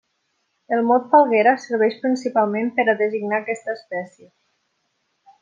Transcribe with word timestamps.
El 0.77 0.79
mot 0.91 1.03
falguera 1.11 1.53
serveix 1.65 1.97
principalment 2.05 2.73
per 2.79 2.87
a 2.87 2.97
designar 3.03 3.41
aquesta 3.43 3.77
espècie. 3.77 4.29